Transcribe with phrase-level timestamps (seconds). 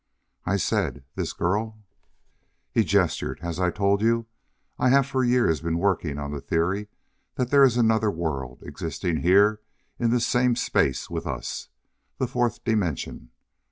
[0.47, 1.77] I said, "This girl"
[2.73, 3.37] He gestured.
[3.43, 4.25] "As I told you,
[4.79, 6.87] I have for years been working on the theory
[7.35, 9.61] that there is another world, existing here
[9.99, 11.69] in this same space with us.
[12.17, 13.29] The Fourth Dimension!